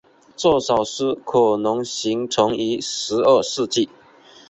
[0.35, 3.87] 这首诗可能形成于十二世纪。